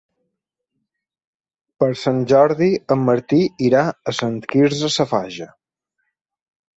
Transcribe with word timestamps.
Per 1.83 1.89
Sant 2.03 2.21
Jordi 2.31 2.69
en 2.95 3.03
Martí 3.09 3.41
irà 3.69 3.83
a 3.89 4.15
Sant 4.21 4.39
Quirze 4.55 4.89
Safaja. 4.97 5.49